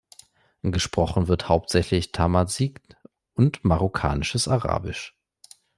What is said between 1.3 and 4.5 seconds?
hauptsächlich Tamazight und Marokkanisches